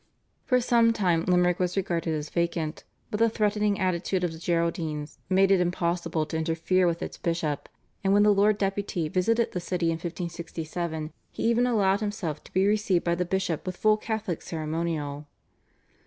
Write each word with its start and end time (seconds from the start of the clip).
For 0.45 0.59
some 0.59 0.93
time 0.93 1.25
Limerick 1.25 1.59
was 1.59 1.77
regarded 1.77 2.15
as 2.15 2.31
vacant, 2.31 2.85
but 3.11 3.19
the 3.19 3.29
threatening 3.29 3.77
attitude 3.79 4.23
of 4.23 4.31
the 4.31 4.39
Geraldines 4.39 5.19
made 5.29 5.51
it 5.51 5.61
impossible 5.61 6.25
to 6.25 6.37
interfere 6.37 6.87
with 6.87 7.03
its 7.03 7.19
bishop, 7.19 7.69
and 8.03 8.11
when 8.11 8.23
the 8.23 8.33
Lord 8.33 8.57
Deputy 8.57 9.07
visited 9.09 9.51
the 9.51 9.59
city 9.59 9.89
in 9.91 9.97
1567 10.01 11.13
he 11.31 11.43
even 11.43 11.67
allowed 11.67 11.99
himself 11.99 12.43
to 12.45 12.51
be 12.51 12.65
received 12.65 13.03
by 13.05 13.13
the 13.13 13.25
bishop 13.25 13.63
with 13.67 13.77
full 13.77 13.95
Catholic 13.97 14.41
ceremonial. 14.41 15.27